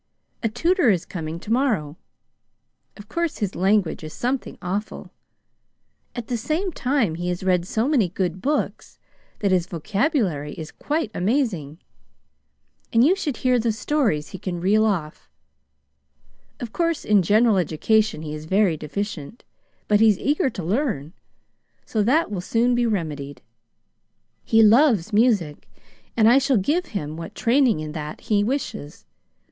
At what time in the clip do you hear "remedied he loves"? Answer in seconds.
22.87-25.13